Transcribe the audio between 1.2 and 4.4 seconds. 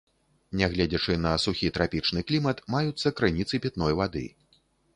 на сухі трапічны клімат, маюцца крыніцы пітной вады.